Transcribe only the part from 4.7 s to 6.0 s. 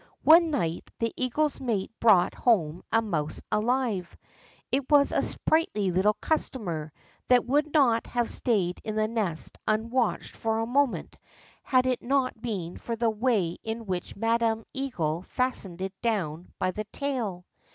It was a sprightly